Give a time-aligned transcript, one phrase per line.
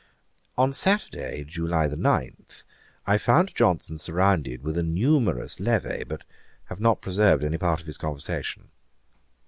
[0.57, 2.35] On Saturday, July 9,
[3.05, 6.23] I found Johnson surrounded with a numerous levee, but
[6.69, 8.69] have not preserved any part of his conversation.